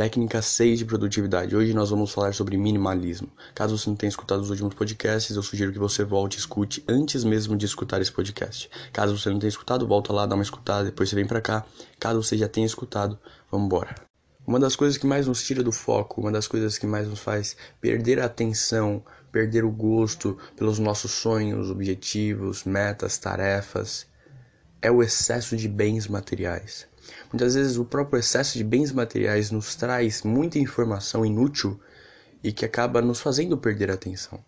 Técnica 0.00 0.40
6 0.40 0.78
de 0.78 0.86
produtividade. 0.86 1.54
Hoje 1.54 1.74
nós 1.74 1.90
vamos 1.90 2.10
falar 2.10 2.32
sobre 2.32 2.56
minimalismo. 2.56 3.28
Caso 3.54 3.76
você 3.76 3.90
não 3.90 3.94
tenha 3.94 4.08
escutado 4.08 4.40
os 4.40 4.48
últimos 4.48 4.72
podcasts, 4.72 5.36
eu 5.36 5.42
sugiro 5.42 5.74
que 5.74 5.78
você 5.78 6.02
volte 6.04 6.36
e 6.36 6.38
escute 6.38 6.82
antes 6.88 7.22
mesmo 7.22 7.54
de 7.54 7.66
escutar 7.66 8.00
esse 8.00 8.10
podcast. 8.10 8.70
Caso 8.94 9.14
você 9.18 9.28
não 9.28 9.38
tenha 9.38 9.50
escutado, 9.50 9.86
volta 9.86 10.10
lá, 10.10 10.24
dá 10.24 10.34
uma 10.34 10.42
escutada, 10.42 10.86
depois 10.86 11.10
você 11.10 11.16
vem 11.16 11.26
pra 11.26 11.42
cá. 11.42 11.66
Caso 11.98 12.22
você 12.22 12.38
já 12.38 12.48
tenha 12.48 12.66
escutado, 12.66 13.18
vamos 13.50 13.66
embora. 13.66 13.94
Uma 14.46 14.58
das 14.58 14.74
coisas 14.74 14.96
que 14.96 15.06
mais 15.06 15.26
nos 15.26 15.44
tira 15.44 15.62
do 15.62 15.70
foco, 15.70 16.22
uma 16.22 16.32
das 16.32 16.48
coisas 16.48 16.78
que 16.78 16.86
mais 16.86 17.06
nos 17.06 17.20
faz 17.20 17.54
perder 17.78 18.20
a 18.20 18.24
atenção, 18.24 19.04
perder 19.30 19.66
o 19.66 19.70
gosto 19.70 20.38
pelos 20.56 20.78
nossos 20.78 21.10
sonhos, 21.10 21.68
objetivos, 21.68 22.64
metas, 22.64 23.18
tarefas, 23.18 24.06
é 24.80 24.90
o 24.90 25.02
excesso 25.02 25.58
de 25.58 25.68
bens 25.68 26.08
materiais. 26.08 26.88
Muitas 27.32 27.54
vezes 27.54 27.76
o 27.76 27.84
próprio 27.84 28.18
excesso 28.18 28.56
de 28.56 28.64
bens 28.64 28.92
materiais 28.92 29.50
nos 29.50 29.74
traz 29.74 30.22
muita 30.22 30.58
informação 30.58 31.24
inútil 31.24 31.80
e 32.42 32.52
que 32.52 32.64
acaba 32.64 33.02
nos 33.02 33.20
fazendo 33.20 33.56
perder 33.56 33.90
a 33.90 33.94
atenção. 33.94 34.42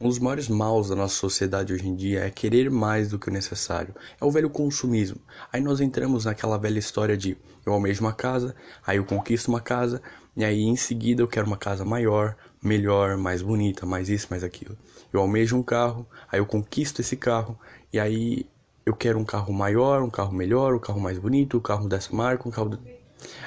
Um 0.00 0.08
dos 0.08 0.18
maiores 0.18 0.48
maus 0.48 0.88
da 0.88 0.96
nossa 0.96 1.14
sociedade 1.14 1.72
hoje 1.72 1.88
em 1.88 1.94
dia 1.94 2.24
é 2.24 2.30
querer 2.30 2.68
mais 2.70 3.08
do 3.08 3.18
que 3.18 3.28
o 3.28 3.32
necessário. 3.32 3.94
É 4.20 4.24
o 4.24 4.30
velho 4.30 4.50
consumismo. 4.50 5.20
Aí 5.52 5.60
nós 5.60 5.80
entramos 5.80 6.24
naquela 6.24 6.58
velha 6.58 6.78
história 6.78 7.16
de 7.16 7.38
eu 7.64 7.72
almejo 7.72 8.02
uma 8.02 8.12
casa, 8.12 8.54
aí 8.84 8.98
eu 8.98 9.04
conquisto 9.04 9.48
uma 9.48 9.60
casa, 9.60 10.02
e 10.36 10.44
aí 10.44 10.62
em 10.62 10.76
seguida 10.76 11.22
eu 11.22 11.28
quero 11.28 11.46
uma 11.46 11.56
casa 11.56 11.84
maior, 11.84 12.36
melhor, 12.62 13.16
mais 13.16 13.40
bonita, 13.40 13.86
mais 13.86 14.08
isso, 14.08 14.26
mais 14.28 14.42
aquilo. 14.42 14.76
Eu 15.12 15.20
almejo 15.20 15.56
um 15.56 15.62
carro, 15.62 16.06
aí 16.30 16.40
eu 16.40 16.46
conquisto 16.46 17.00
esse 17.00 17.16
carro, 17.16 17.58
e 17.92 17.98
aí 17.98 18.46
eu 18.84 18.94
quero 18.94 19.18
um 19.18 19.24
carro 19.24 19.52
maior, 19.52 20.02
um 20.02 20.10
carro 20.10 20.32
melhor, 20.32 20.74
um 20.74 20.78
carro 20.78 21.00
mais 21.00 21.18
bonito, 21.18 21.56
um 21.56 21.60
carro 21.60 21.88
dessa 21.88 22.14
marca, 22.14 22.48
um 22.48 22.52
carro. 22.52 22.70
Do... 22.70 22.80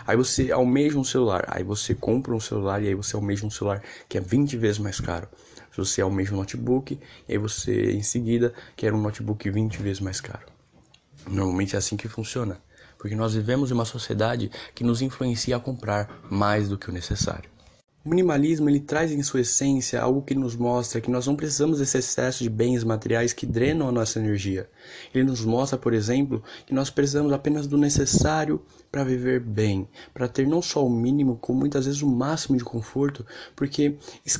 Aí 0.05 0.18
você 0.18 0.52
almeja 0.52 0.98
um 0.98 1.04
celular, 1.04 1.45
aí 1.48 1.64
você 1.64 1.94
compra 1.94 2.34
um 2.34 2.40
celular 2.40 2.82
e 2.82 2.88
aí 2.88 2.95
você 2.95 3.16
almeja 3.16 3.45
um 3.45 3.50
celular 3.50 3.84
que 4.09 4.18
é 4.18 4.22
20 4.22 4.58
vezes 4.58 4.80
mais 4.80 5.00
caro. 5.00 5.28
Você 5.75 6.02
almeja 6.02 6.34
um 6.34 6.38
notebook 6.38 7.00
e 7.30 7.31
aí 7.31 7.38
você 7.38 7.92
em 7.92 8.02
seguida 8.02 8.52
quer 8.75 8.94
um 8.94 9.02
notebook 9.02 9.47
20 9.47 9.78
vezes 9.81 10.00
mais 10.00 10.20
caro. 10.20 10.45
Normalmente 11.28 11.75
é 11.75 11.78
assim 11.78 11.95
que 11.95 12.08
funciona, 12.08 12.59
porque 12.97 13.16
nós 13.16 13.36
vivemos 13.36 13.69
em 13.69 13.73
uma 13.75 13.86
sociedade 13.86 14.50
que 14.73 14.84
nos 14.84 15.03
influencia 15.03 15.56
a 15.56 15.59
comprar 15.59 16.22
mais 16.31 16.67
do 16.67 16.78
que 16.80 16.90
o 16.90 16.94
necessário. 16.94 17.56
O 18.08 18.09
minimalismo 18.09 18.69
ele 18.69 18.80
traz 18.80 19.11
em 19.11 19.22
sua 19.22 19.41
essência 19.41 20.02
algo 20.02 20.22
que 20.22 20.33
nos 20.33 20.55
mostra 20.55 21.02
que 21.02 21.11
nós 21.11 21.27
não 21.27 21.36
precisamos 21.36 21.80
desse 21.80 21.97
excesso 21.97 22.41
de 22.41 22.50
bens 22.50 22.81
materiais 22.81 23.33
que 23.33 23.45
drenam 23.45 23.89
a 23.89 23.91
nossa 23.91 24.17
energia. 24.17 24.69
Ele 25.13 25.25
nos 25.25 25.44
mostra, 25.44 25.77
por 25.77 25.94
exemplo, 25.94 26.41
que 26.66 26.73
nós 26.73 26.89
precisamos 26.89 27.33
apenas 27.33 27.67
do 27.67 27.78
necessário 27.78 28.61
para 28.89 29.03
viver 29.03 29.41
bem, 29.41 29.89
para 30.13 30.30
ter 30.30 30.47
não 30.47 30.61
só 30.61 30.85
o 30.85 30.89
mínimo, 30.89 31.35
como 31.35 31.59
muitas 31.59 31.85
vezes 31.85 32.02
o 32.02 32.08
máximo 32.08 32.58
de 32.58 32.63
conforto, 32.63 33.25
porque 33.53 33.97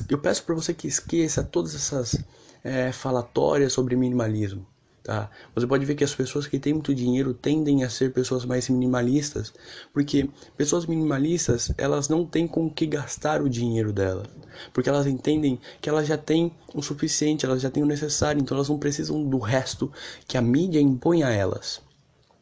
eu 0.08 0.18
peço 0.18 0.44
para 0.44 0.54
você 0.54 0.72
que 0.72 0.88
esqueça 0.88 1.44
todas 1.44 1.74
essas 1.74 2.24
é, 2.64 2.90
falatórias 2.90 3.74
sobre 3.74 3.94
minimalismo. 3.96 4.66
Tá? 5.08 5.30
Você 5.54 5.66
pode 5.66 5.86
ver 5.86 5.94
que 5.94 6.04
as 6.04 6.14
pessoas 6.14 6.46
que 6.46 6.58
têm 6.58 6.74
muito 6.74 6.94
dinheiro 6.94 7.32
tendem 7.32 7.82
a 7.82 7.88
ser 7.88 8.12
pessoas 8.12 8.44
mais 8.44 8.68
minimalistas, 8.68 9.54
porque 9.90 10.28
pessoas 10.54 10.84
minimalistas 10.84 11.72
elas 11.78 12.10
não 12.10 12.26
têm 12.26 12.46
com 12.46 12.66
o 12.66 12.70
que 12.70 12.84
gastar 12.84 13.40
o 13.40 13.48
dinheiro 13.48 13.90
delas, 13.90 14.26
porque 14.70 14.90
elas 14.90 15.06
entendem 15.06 15.58
que 15.80 15.88
elas 15.88 16.06
já 16.06 16.18
têm 16.18 16.52
o 16.74 16.82
suficiente, 16.82 17.46
elas 17.46 17.62
já 17.62 17.70
têm 17.70 17.82
o 17.82 17.86
necessário, 17.86 18.38
então 18.38 18.54
elas 18.54 18.68
não 18.68 18.78
precisam 18.78 19.24
do 19.24 19.38
resto 19.38 19.90
que 20.26 20.36
a 20.36 20.42
mídia 20.42 20.78
impõe 20.78 21.22
a 21.22 21.30
elas. 21.30 21.80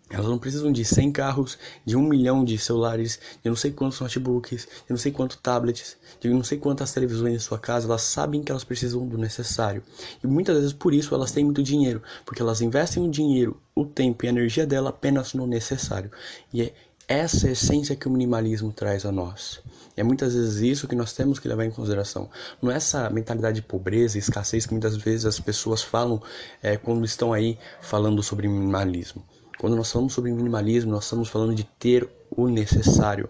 Elas 0.09 0.27
não 0.27 0.39
precisam 0.39 0.71
de 0.71 0.85
100 0.85 1.11
carros, 1.11 1.59
de 1.85 1.97
um 1.97 2.03
milhão 2.03 2.45
de 2.45 2.57
celulares, 2.59 3.19
de 3.43 3.49
não 3.49 3.57
sei 3.57 3.73
quantos 3.73 4.01
notebooks, 4.01 4.69
de 4.85 4.91
não 4.91 4.97
sei 4.97 5.11
quantos 5.11 5.37
tablets, 5.37 5.97
de 6.21 6.29
não 6.29 6.45
sei 6.45 6.59
quantas 6.59 6.93
televisões 6.93 7.35
em 7.35 7.39
sua 7.41 7.59
casa. 7.59 7.89
Elas 7.89 8.03
sabem 8.03 8.41
que 8.43 8.53
elas 8.53 8.62
precisam 8.62 9.07
do 9.07 9.19
necessário. 9.19 9.83
E 10.23 10.27
muitas 10.27 10.57
vezes 10.57 10.73
por 10.73 10.95
isso 10.95 11.12
elas 11.12 11.33
têm 11.33 11.45
muito 11.45 11.61
dinheiro, 11.61 12.03
porque 12.25 12.41
elas 12.41 12.61
investem 12.61 13.03
o 13.03 13.11
dinheiro, 13.11 13.61
o 13.75 13.84
tempo 13.84 14.25
e 14.25 14.28
a 14.28 14.31
energia 14.31 14.65
dela 14.65 14.91
apenas 14.91 15.34
no 15.34 15.45
necessário. 15.45 16.11
E 16.55 16.62
é 16.62 16.72
essa 17.09 17.50
essência 17.50 17.97
que 17.97 18.06
o 18.06 18.11
minimalismo 18.11 18.72
traz 18.72 19.05
a 19.05 19.11
nós. 19.11 19.61
E 19.97 20.00
é 20.00 20.05
muitas 20.05 20.34
vezes 20.34 20.61
isso 20.61 20.87
que 20.87 20.95
nós 20.95 21.12
temos 21.12 21.41
que 21.41 21.49
levar 21.49 21.65
em 21.65 21.71
consideração. 21.71 22.31
Não 22.62 22.71
é 22.71 22.77
essa 22.77 23.11
mentalidade 23.11 23.56
de 23.56 23.66
pobreza 23.66 24.16
e 24.16 24.21
escassez 24.21 24.66
que 24.66 24.72
muitas 24.72 24.97
vezes 24.97 25.27
as 25.27 25.41
pessoas 25.41 25.83
falam 25.83 26.22
é, 26.62 26.77
quando 26.77 27.05
estão 27.05 27.33
aí 27.33 27.59
falando 27.81 28.22
sobre 28.22 28.47
minimalismo. 28.47 29.25
Quando 29.59 29.75
nós 29.75 29.91
falamos 29.91 30.12
sobre 30.12 30.33
minimalismo, 30.33 30.91
nós 30.91 31.05
estamos 31.05 31.28
falando 31.28 31.55
de 31.55 31.65
ter 31.65 32.09
o 32.31 32.47
necessário, 32.47 33.28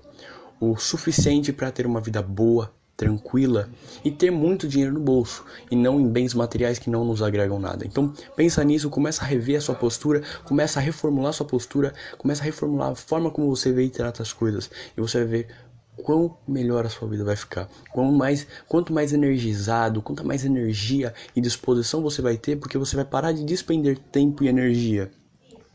o 0.61 0.77
suficiente 0.77 1.53
para 1.53 1.71
ter 1.71 1.87
uma 1.87 2.01
vida 2.01 2.21
boa, 2.21 2.73
tranquila 2.97 3.69
e 4.05 4.11
ter 4.11 4.31
muito 4.31 4.67
dinheiro 4.67 4.95
no 4.95 5.01
bolso 5.01 5.45
e 5.71 5.77
não 5.77 6.01
em 6.01 6.09
bens 6.09 6.35
materiais 6.35 6.79
que 6.79 6.91
não 6.91 7.05
nos 7.05 7.23
agregam 7.23 7.61
nada. 7.61 7.87
Então, 7.87 8.13
pensa 8.35 8.65
nisso, 8.65 8.91
começa 8.91 9.23
a 9.23 9.27
rever 9.27 9.59
a 9.59 9.61
sua 9.61 9.75
postura, 9.75 10.23
começa 10.45 10.81
a 10.81 10.83
reformular 10.83 11.31
a 11.31 11.33
sua 11.33 11.47
postura, 11.47 11.95
começa 12.19 12.43
a 12.43 12.45
reformular 12.45 12.91
a 12.91 12.95
forma 12.97 13.31
como 13.31 13.55
você 13.55 13.71
vê 13.71 13.85
e 13.85 13.91
trata 13.91 14.23
as 14.23 14.33
coisas 14.33 14.71
e 14.97 15.01
você 15.01 15.19
vai 15.19 15.27
ver 15.27 15.49
quão 16.03 16.37
melhor 16.49 16.85
a 16.85 16.89
sua 16.89 17.07
vida 17.09 17.23
vai 17.23 17.37
ficar. 17.37 17.69
Quanto 17.93 18.13
mais, 18.13 18.47
quanto 18.67 18.93
mais 18.93 19.13
energizado, 19.13 20.03
quanto 20.03 20.27
mais 20.27 20.45
energia 20.45 21.15
e 21.37 21.41
disposição 21.41 22.03
você 22.03 22.21
vai 22.21 22.37
ter, 22.37 22.57
porque 22.57 22.79
você 22.79 22.97
vai 22.97 23.05
parar 23.05 23.31
de 23.31 23.45
despender 23.45 23.99
tempo 23.99 24.43
e 24.43 24.49
energia 24.49 25.11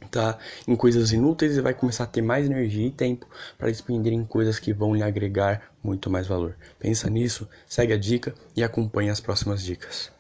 tá 0.09 0.37
em 0.67 0.75
coisas 0.75 1.11
inúteis 1.11 1.57
e 1.57 1.61
vai 1.61 1.73
começar 1.73 2.03
a 2.03 2.07
ter 2.07 2.21
mais 2.21 2.45
energia 2.45 2.87
e 2.87 2.91
tempo 2.91 3.27
para 3.57 3.69
despender 3.69 4.13
em 4.13 4.25
coisas 4.25 4.59
que 4.59 4.73
vão 4.73 4.95
lhe 4.95 5.03
agregar 5.03 5.71
muito 5.83 6.09
mais 6.09 6.27
valor. 6.27 6.55
Pensa 6.79 7.09
nisso, 7.09 7.47
segue 7.67 7.93
a 7.93 7.97
dica 7.97 8.33
e 8.55 8.63
acompanhe 8.63 9.09
as 9.09 9.19
próximas 9.19 9.63
dicas. 9.63 10.11